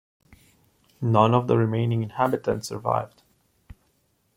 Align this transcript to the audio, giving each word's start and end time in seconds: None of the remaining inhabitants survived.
None 0.99 1.35
of 1.35 1.45
the 1.45 1.57
remaining 1.59 2.01
inhabitants 2.01 2.69
survived. 2.69 3.21